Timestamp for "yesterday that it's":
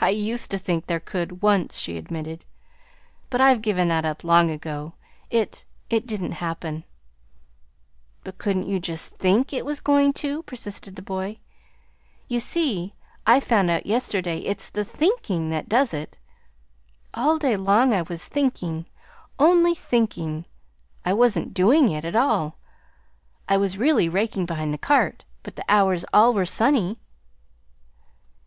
13.84-14.70